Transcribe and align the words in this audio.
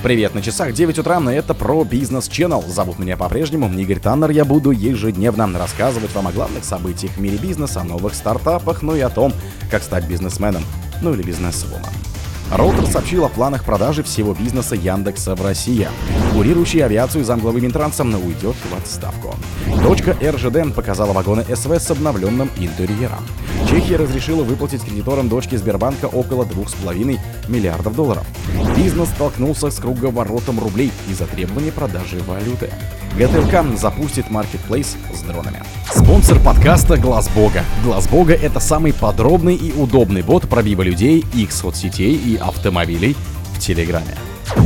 Привет, 0.00 0.32
на 0.32 0.42
часах 0.42 0.74
9 0.74 1.00
утра, 1.00 1.18
и 1.18 1.34
это 1.34 1.54
про 1.54 1.82
бизнес 1.82 2.28
Channel. 2.28 2.64
Зовут 2.68 3.00
меня 3.00 3.16
по-прежнему 3.16 3.68
Игорь 3.76 3.98
Таннер. 3.98 4.30
Я 4.30 4.44
буду 4.44 4.70
ежедневно 4.70 5.58
рассказывать 5.58 6.14
вам 6.14 6.28
о 6.28 6.32
главных 6.32 6.64
событиях 6.64 7.14
в 7.14 7.20
мире 7.20 7.36
бизнеса, 7.36 7.80
о 7.80 7.84
новых 7.84 8.14
стартапах, 8.14 8.82
ну 8.82 8.94
и 8.94 9.00
о 9.00 9.10
том, 9.10 9.32
как 9.72 9.82
стать 9.82 10.06
бизнесменом, 10.06 10.62
ну 11.02 11.14
или 11.14 11.22
бизнесвумен. 11.22 12.07
Роутер 12.50 12.86
сообщил 12.86 13.26
о 13.26 13.28
планах 13.28 13.62
продажи 13.62 14.02
всего 14.02 14.32
бизнеса 14.32 14.74
Яндекса 14.74 15.34
в 15.34 15.42
России. 15.42 15.86
Курирующий 16.32 16.80
авиацию 16.80 17.22
замглавы 17.22 17.60
Минтранса 17.60 18.04
уйдет 18.04 18.56
в 18.70 18.76
отставку. 18.76 19.34
Дочка 19.82 20.16
РЖД 20.22 20.74
показала 20.74 21.12
вагоны 21.12 21.44
СВ 21.44 21.78
с 21.78 21.90
обновленным 21.90 22.50
интерьером. 22.56 23.26
Чехия 23.68 23.96
разрешила 23.96 24.42
выплатить 24.44 24.82
кредиторам 24.82 25.28
дочки 25.28 25.56
Сбербанка 25.56 26.06
около 26.06 26.44
2,5 26.44 27.18
миллиардов 27.48 27.94
долларов. 27.94 28.26
Бизнес 28.76 29.10
столкнулся 29.10 29.70
с 29.70 29.78
круговоротом 29.78 30.58
рублей 30.58 30.90
из-за 31.10 31.26
требования 31.26 31.72
продажи 31.72 32.18
валюты. 32.26 32.70
ГТЛК 33.16 33.78
запустит 33.78 34.30
маркетплейс 34.30 34.96
с 35.12 35.20
дронами. 35.22 35.62
Спонсор 35.90 36.38
подкаста 36.40 36.96
Глаз 36.96 37.28
Бога. 37.30 37.64
Глаз 37.82 38.08
Бога 38.08 38.34
это 38.34 38.60
самый 38.60 38.92
подробный 38.92 39.54
и 39.56 39.72
удобный 39.72 40.22
бот 40.22 40.48
пробива 40.48 40.82
людей, 40.82 41.24
их 41.34 41.52
соцсетей 41.52 42.14
и 42.14 42.36
автомобилей 42.36 43.16
в 43.54 43.58
Телеграме. 43.58 44.16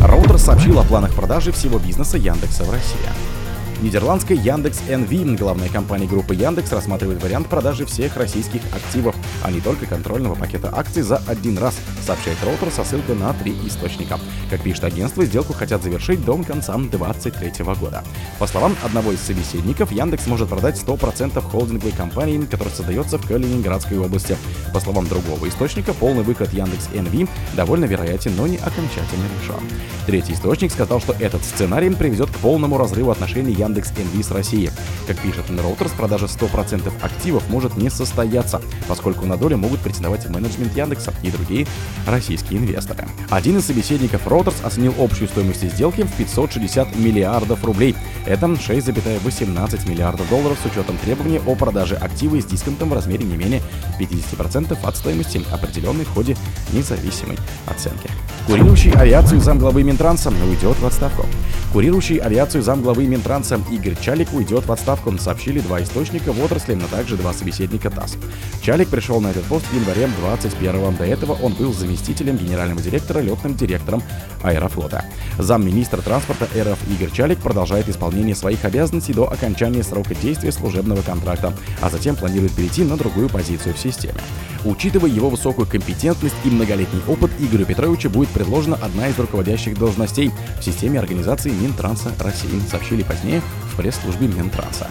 Роутер 0.02 0.38
сообщил 0.38 0.78
о 0.78 0.84
планах 0.84 1.14
продажи 1.14 1.52
всего 1.52 1.78
бизнеса 1.78 2.18
Яндекса 2.18 2.64
в 2.64 2.70
России. 2.70 3.41
Нидерландская 3.82 4.38
Яндекс 4.38 4.80
NV, 4.88 5.36
главная 5.36 5.68
компания 5.68 6.06
группы 6.06 6.36
Яндекс, 6.36 6.70
рассматривает 6.70 7.20
вариант 7.20 7.48
продажи 7.48 7.84
всех 7.84 8.16
российских 8.16 8.60
активов, 8.72 9.16
а 9.42 9.50
не 9.50 9.60
только 9.60 9.86
контрольного 9.86 10.36
пакета 10.36 10.72
акций 10.72 11.02
за 11.02 11.16
один 11.26 11.58
раз, 11.58 11.74
сообщает 12.06 12.38
Роутер 12.44 12.70
со 12.70 12.84
ссылкой 12.84 13.16
на 13.16 13.32
три 13.32 13.56
источника. 13.66 14.20
Как 14.50 14.62
пишет 14.62 14.84
агентство, 14.84 15.24
сделку 15.24 15.52
хотят 15.52 15.82
завершить 15.82 16.24
до 16.24 16.36
конца 16.44 16.76
2023 16.76 17.64
года. 17.80 18.04
По 18.38 18.46
словам 18.46 18.76
одного 18.84 19.10
из 19.10 19.20
собеседников, 19.20 19.90
Яндекс 19.90 20.28
может 20.28 20.48
продать 20.48 20.80
100% 20.80 21.40
холдинговой 21.40 21.92
компании, 21.92 22.38
которая 22.46 22.72
создается 22.72 23.18
в 23.18 23.26
Калининградской 23.26 23.98
области. 23.98 24.36
По 24.72 24.78
словам 24.78 25.08
другого 25.08 25.48
источника, 25.48 25.92
полный 25.92 26.22
выход 26.22 26.52
Яндекс 26.52 26.88
NV 26.94 27.28
довольно 27.54 27.86
вероятен, 27.86 28.36
но 28.36 28.46
не 28.46 28.58
окончательно 28.58 29.26
решен. 29.40 29.60
Третий 30.06 30.34
источник 30.34 30.70
сказал, 30.70 31.00
что 31.00 31.16
этот 31.18 31.42
сценарий 31.42 31.90
приведет 31.90 32.30
к 32.30 32.36
полному 32.36 32.78
разрыву 32.78 33.10
отношений 33.10 33.52
Яндекс 33.52 33.71
Яндекс 33.72 33.92
Инвиз 33.96 34.30
России. 34.30 34.70
Как 35.06 35.18
пишет 35.18 35.48
Reuters, 35.48 35.92
продажа 35.96 36.26
100% 36.26 36.92
активов 37.00 37.48
может 37.48 37.76
не 37.78 37.88
состояться, 37.88 38.60
поскольку 38.86 39.24
на 39.24 39.38
долю 39.38 39.56
могут 39.56 39.80
претендовать 39.80 40.28
менеджмент 40.28 40.76
Яндекса 40.76 41.14
и 41.22 41.30
другие 41.30 41.66
российские 42.06 42.60
инвесторы. 42.60 43.08
Один 43.30 43.56
из 43.56 43.64
собеседников 43.64 44.26
Reuters 44.26 44.62
оценил 44.62 44.94
общую 44.98 45.28
стоимость 45.28 45.62
сделки 45.62 46.02
в 46.02 46.12
560 46.12 46.96
миллиардов 46.96 47.64
рублей. 47.64 47.96
Это 48.26 48.46
6,18 48.46 49.88
миллиардов 49.88 50.28
долларов 50.28 50.58
с 50.62 50.66
учетом 50.66 50.98
требований 50.98 51.40
о 51.46 51.54
продаже 51.54 51.94
активы 51.96 52.42
с 52.42 52.44
дисконтом 52.44 52.90
в 52.90 52.92
размере 52.92 53.24
не 53.24 53.36
менее 53.36 53.62
50% 53.98 54.76
от 54.82 54.96
стоимости, 54.96 55.42
определенной 55.50 56.04
в 56.04 56.10
ходе 56.10 56.36
независимой 56.72 57.38
оценки. 57.66 58.10
Курирующий 58.46 58.92
авиацию 58.92 59.40
замглавы 59.40 59.82
Минтранса 59.82 60.30
уйдет 60.30 60.78
в 60.78 60.86
отставку. 60.86 61.26
Курирующий 61.72 62.18
авиацию 62.18 62.62
замглавы 62.62 63.06
Минтранса 63.06 63.58
Игорь 63.70 63.96
Чалик 63.98 64.34
уйдет 64.34 64.66
в 64.66 64.72
отставку, 64.72 65.16
сообщили 65.16 65.60
два 65.60 65.82
источника 65.82 66.30
в 66.30 66.44
отрасли, 66.44 66.74
но 66.74 66.86
также 66.86 67.16
два 67.16 67.32
собеседника 67.32 67.88
ТАСС. 67.88 68.18
Чалик 68.60 68.88
пришел 68.88 69.22
на 69.22 69.28
этот 69.28 69.44
пост 69.44 69.64
в 69.64 69.74
январе 69.74 70.06
21 70.20 70.96
До 70.96 71.04
этого 71.04 71.32
он 71.32 71.54
был 71.54 71.72
заместителем 71.72 72.36
генерального 72.36 72.82
директора, 72.82 73.20
летным 73.20 73.54
директором 73.54 74.02
Аэрофлота. 74.42 75.06
Замминистра 75.38 76.02
транспорта 76.02 76.44
РФ 76.44 76.78
Игорь 76.90 77.10
Чалик 77.10 77.38
продолжает 77.38 77.88
исполнение 77.88 78.34
своих 78.34 78.66
обязанностей 78.66 79.14
до 79.14 79.32
окончания 79.32 79.82
срока 79.82 80.14
действия 80.14 80.52
служебного 80.52 81.00
контракта, 81.00 81.54
а 81.80 81.88
затем 81.88 82.16
планирует 82.16 82.52
перейти 82.52 82.84
на 82.84 82.98
другую 82.98 83.30
позицию 83.30 83.74
в 83.74 83.78
системе. 83.78 84.20
Учитывая 84.64 85.10
его 85.10 85.28
высокую 85.28 85.66
компетентность 85.66 86.36
и 86.44 86.48
многолетний 86.48 87.02
опыт, 87.08 87.30
Игорю 87.40 87.66
Петровичу 87.66 88.08
будет 88.10 88.28
предложена 88.28 88.78
одна 88.80 89.08
из 89.08 89.18
руководящих 89.18 89.76
должностей 89.76 90.30
в 90.58 90.64
системе 90.64 91.00
организации 91.00 91.50
Минтранса 91.50 92.12
России, 92.18 92.60
сообщили 92.70 93.02
позднее 93.02 93.42
в 93.72 93.76
пресс-службе 93.76 94.28
Минтранса. 94.28 94.88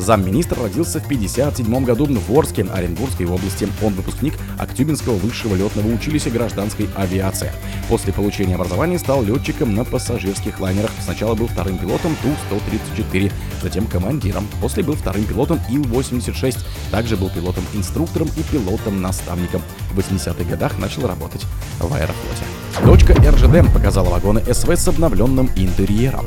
Замминистра 0.00 0.62
родился 0.62 0.98
в 0.98 1.04
1957 1.04 1.84
году 1.84 2.06
в 2.06 2.38
Орске, 2.38 2.62
Оренбургской 2.62 3.26
области. 3.26 3.68
Он 3.82 3.92
выпускник 3.92 4.34
Актюбинского 4.58 5.16
высшего 5.16 5.54
летного 5.54 5.88
училища 5.88 6.30
гражданской 6.30 6.88
авиации. 6.96 7.52
После 7.88 8.12
получения 8.12 8.54
образования 8.54 8.98
стал 8.98 9.22
летчиком 9.22 9.74
на 9.74 9.84
пассажирских 9.84 10.58
лайнерах. 10.58 10.90
Сначала 11.04 11.34
был 11.34 11.48
вторым 11.48 11.78
пилотом 11.78 12.16
Ту-134, 12.22 13.30
затем 13.62 13.86
командиром. 13.86 14.48
После 14.60 14.82
был 14.82 14.94
вторым 14.94 15.24
пилотом 15.24 15.60
Ил-86. 15.68 16.58
Также 16.90 17.16
был 17.16 17.28
пилотом-инструктором 17.28 18.28
и 18.36 18.42
пилотом-наставником. 18.50 19.62
В 19.92 19.98
80-х 19.98 20.44
годах 20.44 20.78
начал 20.78 21.06
работать 21.06 21.44
в 21.78 21.92
аэрофлоте. 21.92 22.44
Дочка 22.78 23.12
РЖД 23.12 23.72
показала 23.74 24.08
вагоны 24.08 24.42
СВ 24.52 24.74
с 24.74 24.88
обновленным 24.88 25.50
интерьером. 25.56 26.26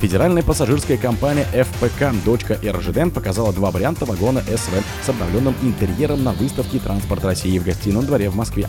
Федеральная 0.00 0.42
пассажирская 0.42 0.96
компания 0.96 1.46
FPK 1.52 2.24
«Дочка 2.24 2.58
РЖД» 2.66 3.14
показала 3.14 3.52
два 3.52 3.70
варианта 3.70 4.04
вагона 4.04 4.40
СВ 4.40 4.72
с 5.04 5.08
обновленным 5.08 5.54
интерьером 5.62 6.24
на 6.24 6.32
выставке 6.32 6.80
«Транспорт 6.80 7.24
России» 7.24 7.56
в 7.58 7.64
гостином 7.64 8.04
дворе 8.04 8.30
в 8.30 8.34
Москве. 8.34 8.66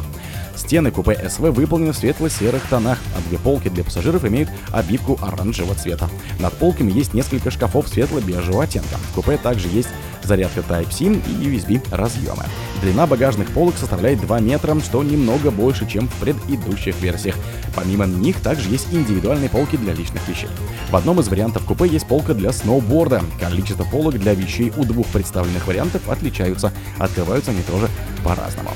Стены 0.56 0.92
купе 0.92 1.18
СВ 1.28 1.50
выполнены 1.50 1.94
в 1.94 1.98
светло-серых 1.98 2.62
тонах, 2.70 3.00
а 3.18 3.30
две 3.30 3.40
полки 3.40 3.70
для 3.70 3.84
пассажиров 3.84 4.24
имеют 4.26 4.50
обивку 4.72 5.18
оранжевого 5.20 5.74
цвета. 5.74 6.10
Над 6.40 6.54
полками 6.54 6.92
есть 6.92 7.16
несколько 7.16 7.50
шкафов 7.50 7.88
светло-бежевого 7.88 8.66
оттенка. 8.66 8.98
В 9.12 9.16
купе 9.16 9.38
также 9.38 9.68
есть 9.70 9.90
зарядка 10.28 10.62
Type-C 10.62 11.06
и 11.06 11.46
USB 11.48 11.82
разъемы. 11.92 12.44
Длина 12.82 13.08
багажных 13.08 13.50
полок 13.50 13.76
составляет 13.78 14.22
2 14.22 14.40
метра, 14.40 14.80
что 14.80 15.04
немного 15.04 15.52
больше, 15.52 15.88
чем 15.88 16.08
в 16.08 16.14
предыдущих 16.16 17.00
версиях. 17.02 17.36
Помимо 17.76 18.06
них 18.06 18.40
также 18.42 18.70
есть 18.70 18.88
индивидуальные 18.92 19.50
полки 19.50 19.78
для 19.78 19.94
личных 19.94 20.28
вещей. 20.28 20.50
В 20.90 20.96
одном 20.96 21.20
из 21.20 21.28
вариантов 21.28 21.66
купе 21.66 21.88
есть 21.88 22.08
полка 22.08 22.34
для 22.34 22.52
сноуборда. 22.52 23.22
Количество 23.40 23.84
полок 23.84 24.20
для 24.20 24.34
вещей 24.34 24.72
у 24.78 24.84
двух 24.84 25.08
представленных 25.08 25.68
вариантов 25.68 26.08
отличаются. 26.10 26.72
Открываются 27.00 27.52
они 27.52 27.62
тоже 27.64 27.90
по-разному. 28.24 28.70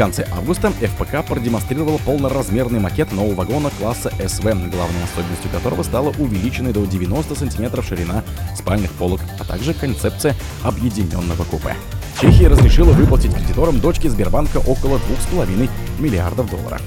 Конце 0.00 0.26
августа 0.32 0.70
ФПК 0.70 1.22
продемонстрировала 1.28 1.98
полноразмерный 1.98 2.80
макет 2.80 3.12
нового 3.12 3.34
вагона 3.34 3.68
класса 3.78 4.10
СВ, 4.12 4.44
главной 4.44 5.04
особенностью 5.04 5.50
которого 5.52 5.82
стала 5.82 6.08
увеличенная 6.18 6.72
до 6.72 6.86
90 6.86 7.34
см 7.34 7.82
ширина 7.82 8.24
спальных 8.56 8.90
полок, 8.92 9.20
а 9.38 9.44
также 9.44 9.74
концепция 9.74 10.34
объединенного 10.62 11.44
купе. 11.44 11.76
Чехия 12.18 12.48
разрешила 12.48 12.92
выплатить 12.92 13.34
кредиторам 13.34 13.78
дочки 13.78 14.08
Сбербанка 14.08 14.56
около 14.56 14.96
2,5 15.34 15.68
миллиардов 15.98 16.50
долларов. 16.50 16.80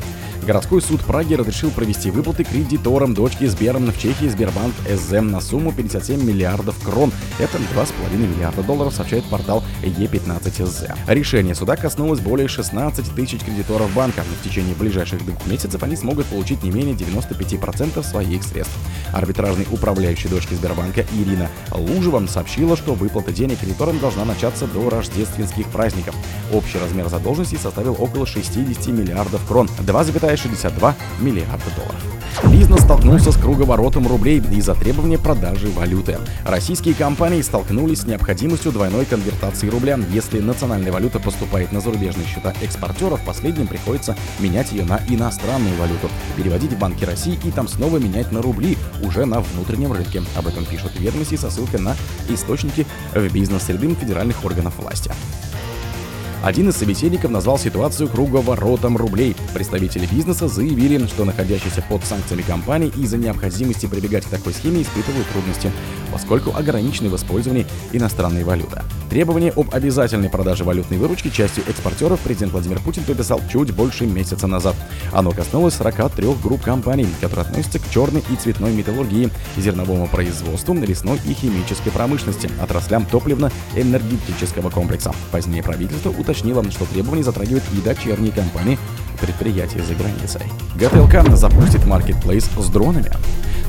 Городской 0.46 0.82
суд 0.82 1.02
Праги 1.02 1.36
разрешил 1.36 1.72
провести 1.72 2.12
выплаты 2.12 2.44
кредиторам 2.44 3.14
дочки 3.14 3.46
Сбером 3.46 3.86
в 3.86 3.98
Чехии 3.98 4.28
Сбербанк 4.28 4.74
СЗМ 4.90 5.32
на 5.32 5.40
сумму 5.40 5.72
57 5.72 6.22
миллиардов 6.22 6.76
крон. 6.84 7.12
Это 7.40 7.58
2,5 7.58 8.18
миллиарда 8.18 8.62
долларов, 8.64 8.94
сообщает 8.94 9.24
портал 9.26 9.64
Е15СЗ. 9.84 10.96
Решение 11.08 11.56
суда 11.56 11.78
коснулось 11.78 12.20
более 12.20 12.48
16 12.48 13.16
тысяч 13.16 13.40
кредиторов 13.42 13.94
банка. 13.94 14.24
В 14.42 14.44
течение 14.44 14.76
ближайших 14.76 15.26
двух 15.26 15.46
месяцев 15.48 15.82
они 15.84 15.96
смогут 15.96 16.26
получить 16.26 16.64
не 16.64 16.72
менее 16.72 16.96
95% 16.96 18.04
своих 18.04 18.44
средств. 18.44 18.76
Арбитражный 19.14 19.68
управляющий 19.72 20.28
дочки 20.28 20.56
Сбербанка 20.56 21.06
Ирина 21.14 21.50
Лужева 21.72 22.26
сообщила, 22.28 22.76
что 22.76 22.94
выплата 22.94 23.32
денег 23.32 23.60
кредиторам 23.60 24.00
должна 24.00 24.26
начаться 24.26 24.68
до 24.68 24.90
рождественских 24.90 25.68
праздников. 25.68 26.16
Общий 26.52 26.78
размер 26.80 27.08
задолженности 27.08 27.56
составил 27.56 27.96
около 28.00 28.26
60 28.26 28.88
миллиардов 28.88 29.46
крон, 29.48 29.70
2,5 29.80 30.33
62 30.38 30.96
миллиарда 31.20 31.70
долларов. 31.76 32.14
Бизнес 32.52 32.82
столкнулся 32.82 33.32
с 33.32 33.38
круговоротом 33.38 34.08
рублей 34.08 34.42
из-за 34.52 34.74
требования 34.76 35.18
продажи 35.18 35.68
валюты. 35.70 36.18
Российские 36.46 36.94
компании 36.94 37.42
столкнулись 37.42 38.02
с 38.02 38.06
необходимостью 38.06 38.72
двойной 38.72 39.06
конвертации 39.06 39.70
рубля. 39.70 40.00
Если 40.10 40.40
национальная 40.40 40.92
валюта 40.92 41.20
поступает 41.20 41.72
на 41.72 41.80
зарубежные 41.80 42.26
счета 42.28 42.54
экспортеров, 42.62 43.24
последним 43.24 43.68
приходится 43.68 44.16
менять 44.40 44.72
ее 44.72 44.84
на 44.84 45.00
иностранную 45.08 45.76
валюту, 45.78 46.10
переводить 46.36 46.74
в 46.74 46.80
банки 46.80 47.06
России 47.06 47.40
и 47.44 47.52
там 47.52 47.68
снова 47.68 47.98
менять 47.98 48.32
на 48.32 48.42
рубли 48.42 48.78
уже 49.02 49.26
на 49.26 49.40
внутреннем 49.40 49.94
рынке. 49.94 50.22
Об 50.36 50.48
этом 50.48 50.66
пишут 50.66 50.92
ведомости 51.00 51.36
со 51.36 51.50
ссылкой 51.50 51.80
на 51.80 51.96
источники 52.30 52.86
в 53.14 53.32
бизнес-среды 53.32 53.94
федеральных 53.96 54.44
органов 54.44 54.74
власти. 54.78 55.12
Один 56.44 56.68
из 56.68 56.76
собеседников 56.76 57.32
назвал 57.32 57.58
ситуацию 57.58 58.10
круговоротом 58.10 58.98
рублей. 58.98 59.34
Представители 59.54 60.06
бизнеса 60.06 60.50
заявили, 60.50 61.08
что 61.08 61.24
находящиеся 61.24 61.82
под 61.88 62.04
санкциями 62.04 62.42
компании 62.42 62.92
из-за 62.98 63.18
необходимости 63.18 63.86
прибегать 63.86 64.26
к 64.26 64.30
такой 64.30 64.54
схеме 64.54 64.82
испытывают 64.82 65.26
трудности, 65.30 65.72
поскольку 66.12 66.54
ограничены 66.54 67.08
в 67.08 67.16
использовании 67.16 67.66
иностранной 67.94 68.44
валюты. 68.44 68.82
Требование 69.14 69.52
об 69.56 69.68
обязательной 69.72 70.28
продаже 70.28 70.64
валютной 70.64 70.98
выручки 70.98 71.30
частью 71.30 71.64
экспортеров 71.70 72.20
президент 72.22 72.52
Владимир 72.52 72.80
Путин 72.80 73.04
подписал 73.04 73.40
чуть 73.48 73.70
больше 73.70 74.08
месяца 74.08 74.48
назад. 74.48 74.76
Оно 75.12 75.30
коснулось 75.30 75.76
43 75.76 76.34
групп 76.42 76.64
компаний, 76.64 77.06
которые 77.22 77.46
относятся 77.46 77.78
к 77.78 77.88
черной 77.92 78.24
и 78.32 78.36
цветной 78.36 78.74
металлургии, 78.74 79.30
зерновому 79.56 80.08
производству, 80.08 80.74
лесной 80.74 81.20
и 81.28 81.34
химической 81.34 81.92
промышленности, 81.92 82.50
отраслям 82.60 83.06
топливно-энергетического 83.06 84.72
комплекса. 84.72 85.14
Позднее 85.32 85.62
правительство 85.62 86.10
уточнило, 86.10 86.64
что 86.72 86.86
требования 86.86 87.22
затрагивают 87.24 87.66
и 87.72 87.82
дочерние 87.82 88.32
компании 88.32 88.80
предприятий 89.22 89.82
за 89.82 89.94
границей. 89.94 90.42
ГТЛК 90.74 91.38
запустит 91.38 91.86
маркетплейс 91.86 92.46
с 92.46 92.70
дронами. 92.72 93.12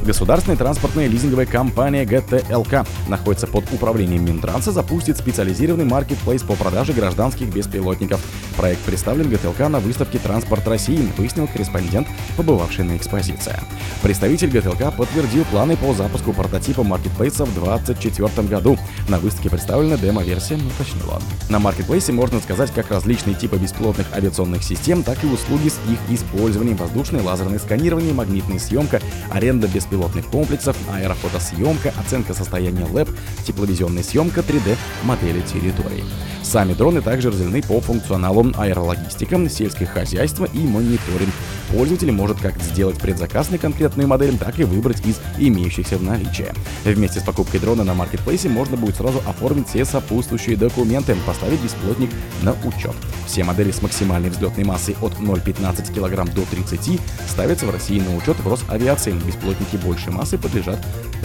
Государственная 0.05 0.59
транспортная 0.59 1.06
лизинговая 1.06 1.47
компания 1.47 2.05
ГТЛК 2.05 2.87
находится 3.09 3.47
под 3.47 3.65
управлением 3.73 4.27
Минтранса, 4.27 4.71
запустит 4.71 5.17
специализированный 5.17 5.87
маркетплейс 5.87 6.43
по 6.43 6.53
продаже 6.56 6.93
гражданских 6.93 7.49
беспилотников. 7.49 8.21
Проект 8.59 8.83
представлен 8.83 9.31
ГТЛК 9.31 9.61
на 9.71 9.81
выставке 9.81 10.19
«Транспорт 10.19 10.69
России», 10.69 11.09
выяснил 11.17 11.49
корреспондент, 11.49 12.06
побывавший 12.37 12.85
на 12.85 12.99
экспозиции. 12.99 13.59
Представитель 14.03 14.51
ГТЛК 14.51 14.95
подтвердил 14.95 15.47
планы 15.47 15.75
по 15.79 15.95
запуску 15.95 16.35
прототипа 16.35 16.83
маркетплейса 16.83 17.47
в 17.47 17.55
2024 17.55 18.47
году. 18.47 18.77
На 19.09 19.19
выставке 19.19 19.49
представлена 19.49 19.97
демо-версия, 19.97 20.56
уточнил 20.56 21.15
он. 21.15 21.23
На 21.49 21.59
маркетплейсе 21.59 22.12
можно 22.12 22.41
сказать 22.41 22.71
как 22.73 22.91
различные 22.91 23.37
типы 23.37 23.56
беспилотных 23.56 24.06
авиационных 24.15 24.65
систем, 24.65 25.03
так 25.03 25.25
и 25.25 25.27
услуги 25.27 25.71
с 25.71 25.79
их 25.91 25.99
использованием, 26.11 26.77
воздушное 26.77 27.23
лазерное 27.23 27.59
сканирование, 27.59 28.12
магнитная 28.12 28.59
съемка, 28.59 29.01
аренда 29.33 29.67
беспилотных 29.67 29.94
беспилотных 29.94 30.26
комплексов, 30.26 30.76
аэрофотосъемка, 30.93 31.93
оценка 31.99 32.35
состояния 32.35 32.85
ЛЭП, 32.85 33.08
тепловизионная 33.46 34.02
съемка 34.02 34.41
3D 34.41 34.76
модели 35.05 35.41
территорий. 35.41 36.05
Сами 36.43 36.75
дроны 36.75 37.00
также 37.00 37.31
разделены 37.31 37.62
по 37.62 37.81
функционалу 37.81 38.52
аэрологистика, 38.56 39.49
сельское 39.49 39.87
хозяйство 39.87 40.44
и 40.44 40.58
мониторинг. 40.58 41.32
Пользователь 41.70 42.12
может 42.12 42.38
как 42.38 42.61
сделать 42.61 42.99
предзаказ 42.99 43.50
на 43.50 43.58
конкретную 43.58 44.06
модель, 44.06 44.37
так 44.37 44.58
и 44.61 44.64
выбрать 44.64 45.05
из 45.06 45.20
имеющихся 45.38 45.96
в 45.96 46.02
наличии. 46.02 46.52
Вместе 46.85 47.20
с 47.20 47.23
покупкой 47.23 47.61
дрона 47.61 47.82
на 47.85 47.94
маркетплейсе 47.94 48.49
можно 48.49 48.76
будет 48.76 48.96
сразу 48.96 49.23
оформить 49.26 49.69
все 49.69 49.85
сопутствующие 49.85 50.56
документы, 50.56 51.17
поставить 51.26 51.62
бесплотник 51.62 52.11
на 52.43 52.52
учет. 52.64 52.94
Все 53.26 53.43
модели 53.43 53.70
с 53.70 53.81
максимальной 53.81 54.29
взлетной 54.29 54.64
массой 54.64 54.96
от 55.00 55.14
0,15 55.14 55.94
кг 55.94 56.35
до 56.35 56.43
30 56.43 57.00
ставятся 57.26 57.67
в 57.67 57.70
России 57.70 58.00
на 58.00 58.14
учет 58.17 58.37
в 58.38 58.49
Росавиации. 58.49 59.12
Бесплотники 59.12 59.76
большей 59.84 60.12
массы 60.12 60.38
подлежат 60.38 60.78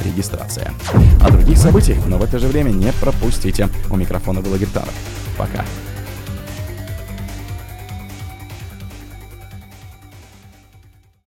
регистрации. 0.04 0.72
О 1.22 1.32
других 1.32 1.58
событиях, 1.58 2.06
но 2.06 2.18
в 2.18 2.24
это 2.24 2.40
же 2.40 2.48
время 2.48 2.70
не 2.70 2.92
пропустите. 2.94 3.70
У 3.90 3.96
микрофона 3.96 4.42
был 4.42 4.56
Гертанов. 4.58 4.94
Пока. 5.38 5.66